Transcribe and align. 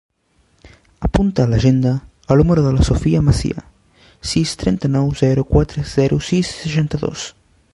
Apunta 1.07 1.43
a 1.43 1.49
l'agenda 1.51 1.91
el 2.35 2.39
número 2.41 2.63
de 2.67 2.71
la 2.77 2.87
Sofía 2.87 3.21
Macia: 3.27 3.65
sis, 4.31 4.55
trenta-nou, 4.63 5.13
zero, 5.21 5.45
quatre, 5.53 5.85
zero, 5.95 6.23
sis, 6.31 6.55
seixanta-dos. 6.63 7.29